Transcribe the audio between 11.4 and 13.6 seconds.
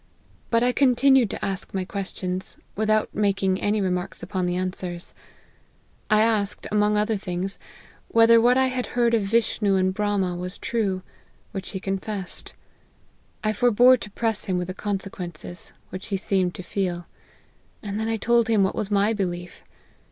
which he confessed. I